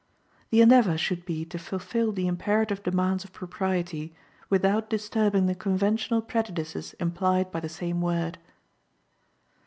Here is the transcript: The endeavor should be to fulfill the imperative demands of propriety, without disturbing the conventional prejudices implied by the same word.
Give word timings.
The 0.49 0.61
endeavor 0.61 0.97
should 0.97 1.25
be 1.25 1.45
to 1.45 1.59
fulfill 1.59 2.11
the 2.11 2.25
imperative 2.25 2.81
demands 2.81 3.23
of 3.23 3.31
propriety, 3.31 4.15
without 4.49 4.89
disturbing 4.89 5.45
the 5.45 5.53
conventional 5.53 6.23
prejudices 6.23 6.93
implied 6.99 7.51
by 7.51 7.59
the 7.59 7.69
same 7.69 8.01
word. 8.01 8.39